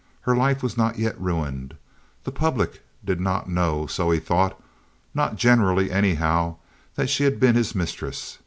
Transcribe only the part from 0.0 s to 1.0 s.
Her life was not